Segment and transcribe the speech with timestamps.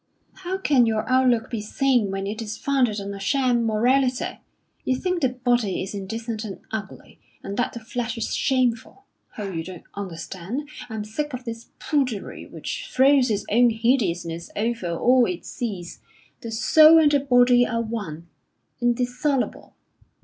[0.33, 4.39] How can your outlook be sane when it is founded on a sham morality?
[4.83, 9.03] You think the body is indecent and ugly, and that the flesh is shameful.
[9.37, 10.67] Oh, you don't understand.
[10.89, 15.99] I'm sick of this prudery which throws its own hideousness over all it sees.
[16.39, 18.27] The soul and the body are one,
[18.81, 19.75] indissoluble.